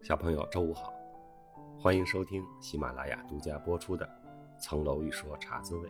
[0.00, 0.90] 小朋友，周五好，
[1.78, 4.06] 欢迎收听喜马拉雅独家播出的
[4.58, 5.88] 《层楼一说茶滋味》。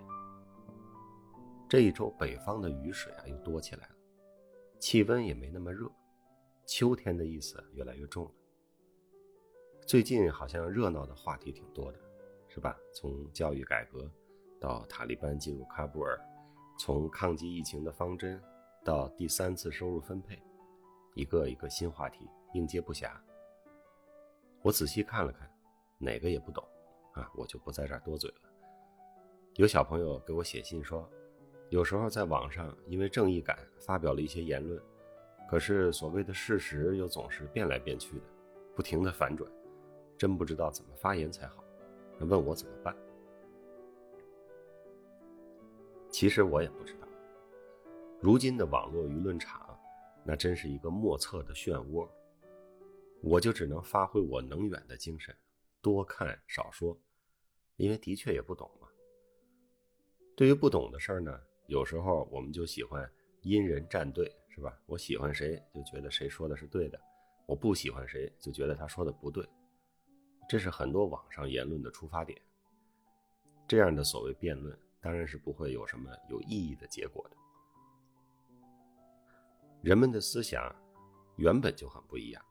[1.68, 3.94] 这一周北方的雨水啊又多起来了，
[4.80, 5.88] 气温也没那么热，
[6.68, 8.30] 秋天的意思越来越重了。
[9.86, 11.98] 最近好像热闹的话题挺多的，
[12.46, 12.78] 是吧？
[12.92, 14.06] 从教育改革
[14.60, 16.20] 到塔利班进入喀布尔，
[16.78, 18.38] 从抗击疫情的方针
[18.84, 20.38] 到第三次收入分配，
[21.14, 23.10] 一个一个新话题应接不暇。
[24.60, 25.50] 我仔细看了看，
[25.96, 26.62] 哪个也不懂，
[27.14, 28.50] 啊，我就不在这儿多嘴了。
[29.54, 31.10] 有小朋友给我写信说，
[31.70, 34.78] 有时候在网上因为正义感发表了一些言论，
[35.48, 38.24] 可是所谓的事实又总是变来变去的，
[38.76, 39.50] 不停的反转，
[40.18, 41.64] 真不知道怎么发言才好，
[42.18, 42.94] 他问我怎么办。
[46.10, 47.08] 其实我也不知道，
[48.20, 49.78] 如今的网络舆论场，
[50.24, 52.08] 那真是一个莫测的漩涡。
[53.20, 55.34] 我就只能发挥我能远的精神，
[55.80, 56.96] 多看少说，
[57.76, 58.86] 因为的确也不懂嘛。
[60.36, 63.10] 对于不懂的事儿呢，有时候我们就喜欢
[63.42, 64.76] 因人站队，是吧？
[64.86, 67.00] 我喜欢谁就觉得谁说的是对的，
[67.46, 69.48] 我不喜欢谁就觉得他说的不对。
[70.48, 72.40] 这是很多网上言论的出发点。
[73.68, 77.36] 这样的所谓辩论，当然是不会有什么有意义的结果的。
[79.80, 80.74] 人们的思想
[81.36, 82.44] 原本就很不一样。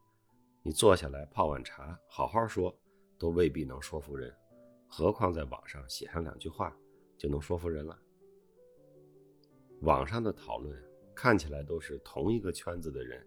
[0.64, 2.74] 你坐下来泡碗茶，好好说，
[3.20, 4.34] 都未必能说服人，
[4.88, 6.74] 何况在网上写上两句话
[7.18, 8.00] 就能说服人了。
[9.82, 10.82] 网上的讨论
[11.20, 13.26] 看起来都是同一个圈子的人，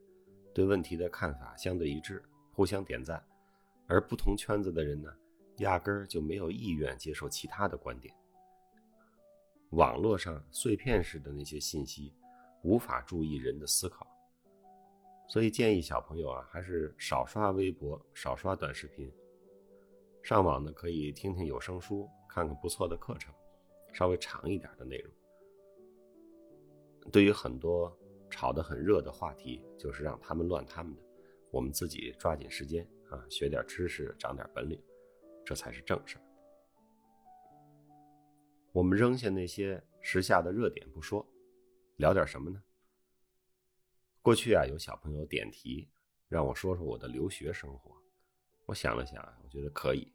[0.55, 3.21] 对问题的看法相对一致，互相点赞，
[3.89, 5.13] 而不同圈子的人呢，
[5.57, 8.15] 压根儿就没有意愿接受其他的观点。
[9.71, 12.15] 网络上碎片式的那些信息，
[12.63, 14.07] 无法注意人的思考。
[15.29, 19.13] 所以建议小朋友啊，还是少刷微博，少刷短视频。
[20.23, 23.35] 上网呢，可以听听有声书，看看不错的课程，
[23.93, 25.13] 稍微长一点的内容。
[27.13, 27.97] 对于很多
[28.29, 31.03] 炒得很热的话题，就是让他们乱他们的，
[31.51, 34.81] 我们自己抓紧时间啊，学点知识，长点本领，
[35.45, 36.23] 这才是正事儿。
[38.73, 41.27] 我们扔下那些时下的热点不说，
[41.97, 42.63] 聊点什么呢？
[44.23, 45.89] 过去啊，有小朋友点题，
[46.29, 47.97] 让我说说我的留学生活。
[48.67, 50.13] 我想了想，我觉得可以。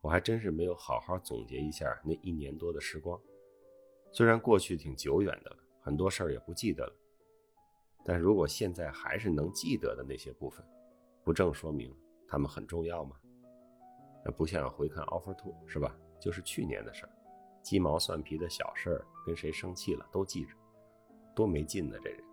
[0.00, 3.20] 我还真是没有好好总结一下那一年多的时光。
[4.12, 6.92] 虽然过去挺久远的了，很多事儿也不记得了，
[8.02, 10.64] 但如果现在还是能记得的那些部分，
[11.22, 11.94] 不正说明
[12.26, 13.14] 他们很重要吗？
[14.24, 15.94] 那不像回看 Offer Two 是吧？
[16.18, 17.12] 就是去年的事儿，
[17.60, 20.54] 鸡毛蒜皮的小事儿，跟谁生气了都记着，
[21.34, 22.24] 多没劲呢，这人。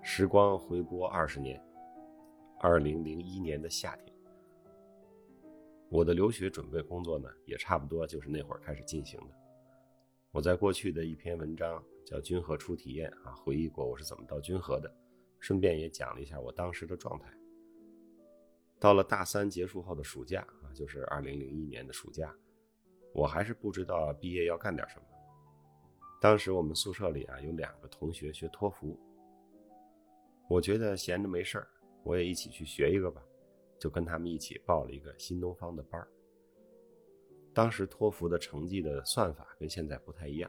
[0.00, 1.62] 时光回拨二十年，
[2.58, 4.09] 二零零一年的夏天，
[5.90, 9.34] 我的留学准备工作呢，也差不多就是那会儿开始进行的。
[10.30, 14.88] 我在过去的一篇文章叫《军河初体验》啊，回忆过我是怎么到军河的，
[15.40, 17.28] 顺便也讲了一下我当时的状态。
[18.78, 22.32] 到了大三结束后的暑假啊，就是二零零一年的暑假，
[23.12, 25.04] 我还是不知道毕业要干点什么。
[26.20, 28.96] 当时我们宿舍里啊，有两个同学学托福。
[30.48, 31.66] 我觉得闲着没事儿，
[32.04, 33.20] 我也一起去学一个吧，
[33.80, 36.06] 就跟他们一起报了一个新东方的班儿。
[37.52, 40.48] 当时托福的成绩的算法跟现在不太一样，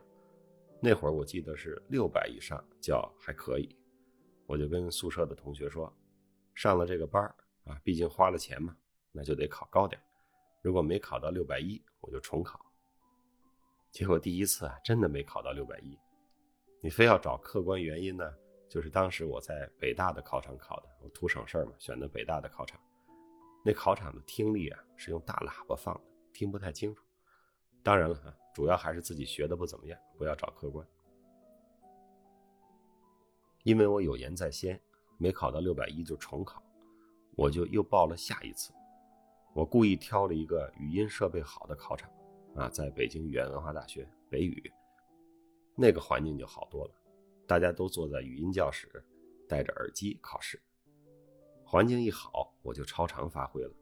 [0.80, 3.76] 那会儿我记得是六百以上叫还可以，
[4.46, 5.92] 我就跟宿舍的同学说，
[6.54, 7.34] 上了这个班儿
[7.64, 8.76] 啊，毕竟花了钱嘛，
[9.12, 10.00] 那就得考高点，
[10.62, 12.64] 如果没考到六百一，我就重考。
[13.92, 15.98] 结果第一次啊，真的没考到六百一，
[16.82, 18.32] 你非要找客观原因呢？
[18.70, 22.80] 就是当时我在北大的考场考的，我图省事儿嘛，选的北大的考场。
[23.64, 26.02] 那考场的听力啊是用大喇叭放的，
[26.34, 27.04] 听不太清楚。
[27.84, 30.88] 当然了哈，主要还是自己学的不怎么样，不要找客观。
[33.64, 34.80] 因为我有言在先，
[35.18, 36.64] 没考到六百一就重考，
[37.36, 38.74] 我就又报了下一次。
[39.54, 42.10] 我故意挑了一个语音设备好的考场，
[42.56, 44.72] 啊，在北京语言文化大学北语，
[45.76, 46.94] 那个环境就好多了。
[47.48, 49.04] 大家都坐在语音教室，
[49.48, 50.60] 戴着耳机考试，
[51.72, 53.74] 环境一好，我就超常发挥了，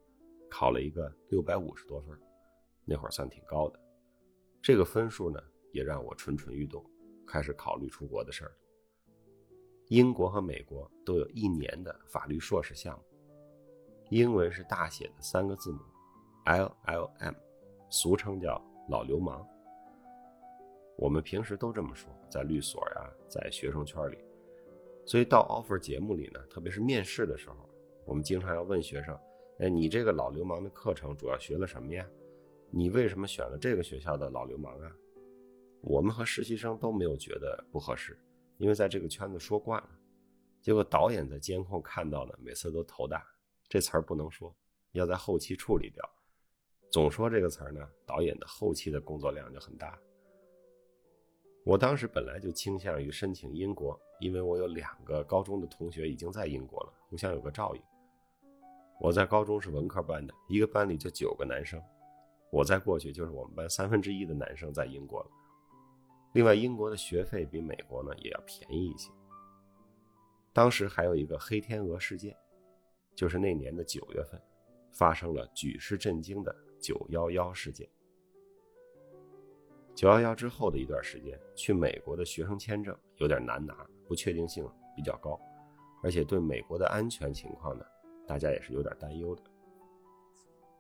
[0.48, 2.16] 考了一个六百五十多分，
[2.86, 3.80] 那会儿算挺高的。
[4.62, 5.42] 这个分数呢，
[5.72, 6.86] 也让我蠢蠢欲动，
[7.26, 8.52] 开始考虑出国的事儿。
[9.88, 13.04] 英国和美国都有一年的法律硕士项目。
[14.12, 15.80] 英文是大写的三个字母
[16.46, 17.36] ，LLM，
[17.90, 19.44] 俗称叫老流氓。
[20.96, 24.24] 我们平时都这么说，在律所呀，在学生圈里。
[25.08, 27.68] 所以到 offer 节目里呢，特别是面试的时候，
[28.10, 29.16] 我们经常要问学生
[29.62, 32.04] ：“哎，你这个老流氓的课程主要学了什么呀？
[32.72, 34.92] 你为什么选了这个学校的老流氓啊？”
[35.82, 38.18] 我们和实习生都没有觉得不合适，
[38.58, 39.90] 因为在这个圈子说惯了。
[40.60, 43.24] 结果导演在监控看到了，每次都头大。
[43.68, 44.52] 这词儿不能说，
[44.94, 46.04] 要在后期处理掉。
[46.92, 49.96] 总说这个词儿呢，导演的后期的工作量就很大。
[51.64, 57.82] 我当时本来就倾向于申请英国，因为我有两个高中的同学已经在英国了，互相有个照应。
[59.00, 61.82] 我在高中是文科班的，一个班里就九个男生，
[62.52, 65.30] 我再过去就是我们班三分之一的男生在英国了。
[66.34, 69.10] 另外，英国的学费比美国呢也要便宜一些。
[70.54, 72.36] 当时还有一个黑天鹅事件。
[73.16, 74.42] 就是那年的九月份，
[74.94, 77.86] 发生了举世震惊的九幺幺事件。
[79.94, 85.38] 九幺幺之后的一段时间，去美国的学生签证有点难拿，不确定性比较高，
[86.02, 87.84] 而且对美国的安全情况呢，
[88.30, 89.42] 大家也是有点担忧的。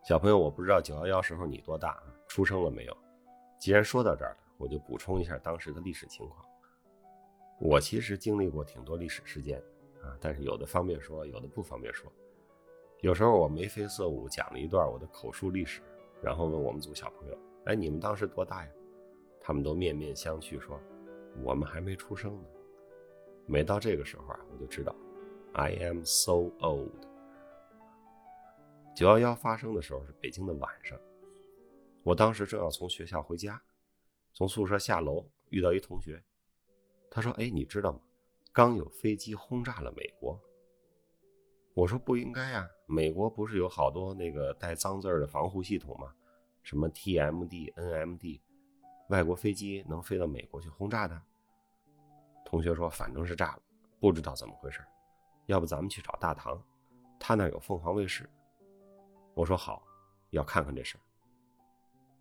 [0.04, 2.00] 小朋友，我不知道九幺幺时候你多大？
[2.28, 2.96] 出生了没有？
[3.60, 6.46] 既然说到这儿了，我就补充一下当时的历史情况。
[7.60, 9.57] 我其实经历过挺多历史事件
[10.04, 12.12] 啊，但是有的方便说，有的不方便说。
[13.01, 15.81] 有时候我眉飞色舞讲了一段我的口述历史，
[16.22, 18.69] 然后问我们组小朋友：“哎，你们当时多大呀？”
[19.42, 20.80] 他们都面面相觑，说
[21.42, 22.48] ：“我们还没出生呢。”
[23.48, 24.96] 每到这个时候啊，我就知道
[25.54, 27.08] ，I am so old。
[29.00, 31.00] 九幺幺发生的时候是北京的晚上，
[32.04, 33.62] 我当时正要从学校回家，
[34.34, 36.22] 从宿舍下楼遇到一同学，
[37.10, 38.00] 他说：“哎，你知道吗？
[38.51, 40.38] 刚有飞机轰炸了美国。”
[41.74, 46.13] 我说不应该呀，美国不是有好多那个带脏字的防护系统吗？
[46.62, 48.42] 什么 TMD、NMD，
[49.07, 51.22] 外国飞机能飞到美国去轰炸的？
[52.44, 53.62] 同学说，反正是炸了，
[54.01, 54.81] 不知道怎么回事。
[55.46, 56.62] 要不咱们去找大唐，
[57.18, 58.30] 他那有凤凰卫视。
[59.39, 59.81] 我说好，
[60.31, 61.01] 要看看这事儿。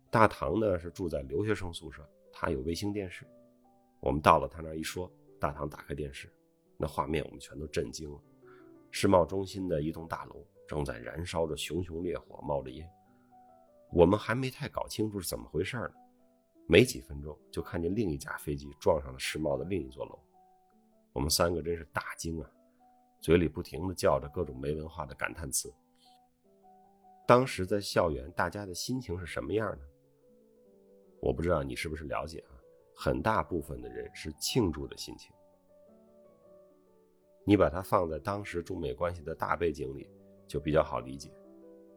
[0.09, 3.27] 大唐呢是住在留学生宿舍，他有卫星电视。
[3.99, 6.33] 我们到了他那儿一说，大唐打开电视，
[6.77, 8.17] 那画面我们全都震惊了。
[8.89, 12.89] 世贸中心的一栋大楼正在燃烧着熊熊烈火，冒着烟。
[13.91, 15.91] 我们还没太搞清楚是怎么回事呢，
[16.69, 20.17] 没几分钟就看见另一架飞机撞上了世贸的另一座楼。
[21.11, 22.49] 我们三个真是大惊啊，
[23.19, 25.69] 嘴里不停地叫着各种没文化的感叹词。
[27.29, 29.85] 当时在校园，大家的心情是什么样呢？
[31.21, 32.57] 我不知道你是不是了解啊？
[32.95, 35.31] 很大部分的人是庆祝的心情。
[37.45, 40.09] 你把它放在当时中美关系的大背景里，
[40.47, 41.31] 就比较好理解。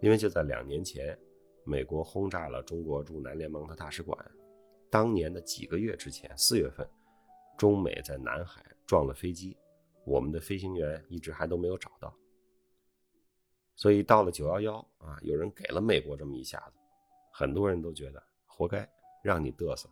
[0.03, 1.19] 因为就在两年前，
[1.65, 4.31] 美国轰炸了中国驻南联盟的大使馆。
[4.91, 6.87] 当年的几个月之前，四月份，
[7.57, 9.57] 中美在南海撞了飞机，
[10.05, 12.15] 我们的飞行员一直还都没有找到。
[13.83, 16.79] 所以到了九幺幺啊，有人给了美国这么一下子，
[17.33, 18.89] 很多人都觉得活该，
[19.25, 19.91] 让你嘚瑟。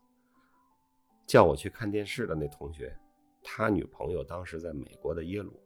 [1.27, 2.97] 叫我去看电视的那同学。
[3.43, 5.61] 他女朋友当时在美国的耶鲁，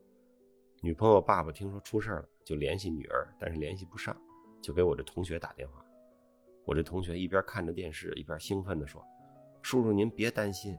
[0.81, 4.17] 女朋友爸爸听说出事了，就联系女儿，但是联系不上，
[4.63, 5.85] 就给我这同学打电话。
[6.65, 9.05] 我这同学一边看着电视，一边兴奋地说
[9.61, 10.75] ：“叔叔您别担心，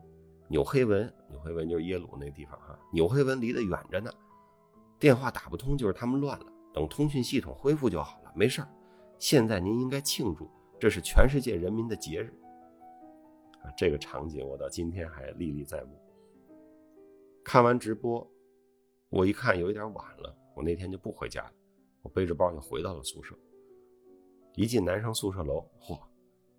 [0.47, 4.11] 纽黑文，纽黑文就是耶鲁那地方哈，纽黑文离得远着呢，
[4.97, 8.67] 电话打不通就是他们乱了，等通讯系统恢复就好了，没事儿。
[9.17, 10.45] 现在您应该庆祝，
[10.77, 12.33] 这是全世界人民的节日。”
[13.63, 15.97] 啊，这个场景我到今天还历历在目。
[17.45, 18.29] 看完直播，
[19.07, 21.53] 我一看有一点晚了，我那天就不回家了。
[22.01, 23.33] 我背着包就回到了宿舍。
[24.55, 25.97] 一进男生宿舍楼，嚯，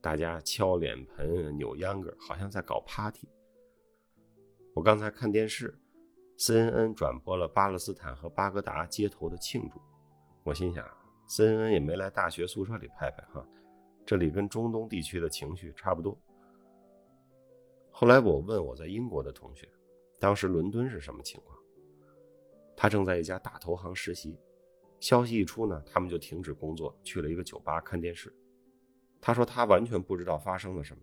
[0.01, 3.29] 大家敲脸盆、扭秧歌，好像在搞 party。
[4.75, 5.79] 我刚才看电视
[6.39, 9.79] ，CNN 转播了巴勒斯坦和巴格达街头的庆祝。
[10.47, 10.89] 我心想
[11.27, 13.45] ，CNN 也没来大学宿舍里拍拍哈，
[14.07, 16.17] 这里跟中东地区的情绪差不多。
[17.91, 19.69] 后来我问我在英国的同学。
[20.21, 21.59] 当时伦敦是什么情况？
[22.77, 24.39] 他正在一家大投行实习，
[25.01, 28.33] 消息一出呢，他们就停止工作，去了一个酒吧看电视。
[29.21, 31.03] 他说他完全不知道发生了什么，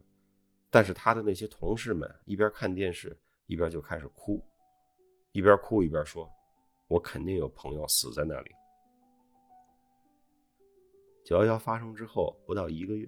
[0.69, 3.13] 但是他的那些同事们一边看电视，
[3.47, 4.41] 一边就开始哭，
[5.33, 6.31] 一边哭一边说
[6.87, 8.49] ：“我肯定有朋友死在那里。”
[11.23, 13.07] 九幺幺发生之后不到一个月，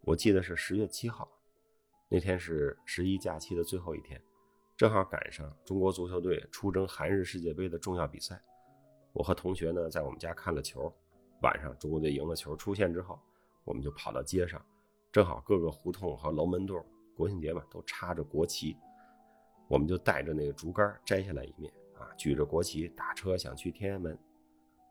[0.00, 1.30] 我记得是十月七号，
[2.08, 4.20] 那天是十一假期的最后一天。
[4.76, 8.40] 正好赶上中国足球队出征韩日世界杯的重要比赛。
[9.12, 10.92] 我和同学呢在我们家看了球，
[11.42, 13.16] 晚上中国队赢了球出现之后，
[13.62, 14.60] 我们就跑到街上，
[15.12, 16.84] 正好各个胡同和楼门洞
[17.16, 18.76] 国庆节嘛都插着国旗，
[19.68, 24.18] 我们就带着那个竹竿摘下来一面啊，举着国旗打车想去天安门。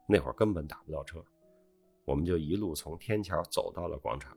[0.08, 1.22] 那会儿根本打不到车，
[2.08, 4.36] 我们就一路从天桥走到了广场。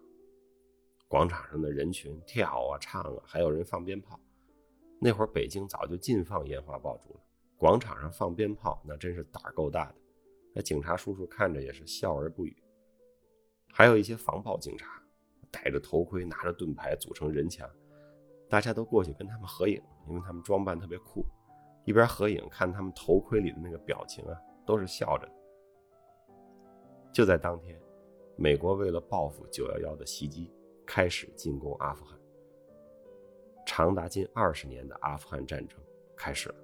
[1.06, 4.18] 广场上的人群跳啊唱啊，还有人放鞭炮。
[5.00, 7.20] 那会儿北京早就禁放烟花爆竹了，
[7.56, 9.94] 广场上放鞭炮那真是胆儿够大的。
[10.52, 12.56] 那警察叔叔看着也是笑而不语。
[13.72, 15.00] 还有一些防暴警察，
[15.48, 17.70] 戴着头盔，拿着盾牌，组成人墙，
[18.48, 21.24] 大家都过去跟他们合影，因为他们装扮特别酷。
[21.84, 24.36] 一边合影，看他们头盔里的那个表情啊，
[24.66, 25.32] 都是笑着的。
[27.12, 27.80] 就在当天，
[28.36, 30.50] 美国为了报复九幺幺的袭击。
[30.86, 32.18] 开始进攻阿富汗，
[33.64, 35.78] 长达近二十年的阿富汗战争
[36.16, 36.54] 开始了。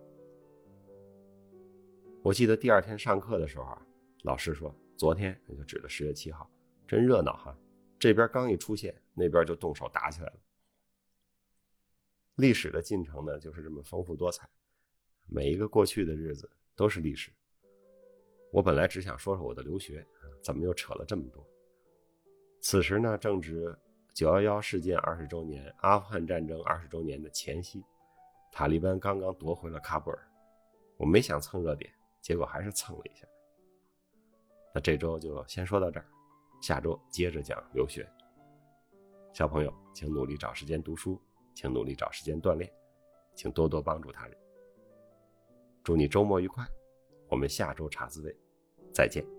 [2.25, 3.87] 我记得第二天上课的时候啊，
[4.25, 6.51] 老师说：“昨天那就指的十月七号，
[6.89, 7.57] 真热闹哈！
[8.01, 10.41] 这边刚一出现，那边就动手打起来了。”
[12.35, 14.49] 历史的进程呢，就是这么丰富多彩，
[15.29, 17.31] 每一个过去的日子都是历史。
[18.53, 20.07] 我本来只想说说我的留学，
[20.43, 21.47] 怎么又扯了这么多？
[22.61, 23.77] 此时呢，正值。
[24.15, 27.85] 九幺幺事件二十周年，阿富汗战争二十周年的前夕，
[28.51, 30.19] 塔利班刚刚夺回了喀布尔。
[30.97, 33.27] 我没想蹭热点，结果还是蹭了一下。
[34.75, 36.07] 那这周就先说到这儿，
[36.63, 38.09] 下周接着讲留学。
[39.35, 41.21] 小朋友，请努力找时间读书，
[41.55, 42.73] 请努力找时间锻炼，
[43.35, 44.35] 请多多帮助他人。
[45.85, 46.67] 祝你周末愉快，
[47.29, 48.37] 我们下周茶滋味
[48.93, 49.36] 再见。